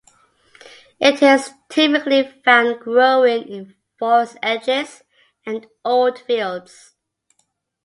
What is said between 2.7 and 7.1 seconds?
growing in forest edges and old fields.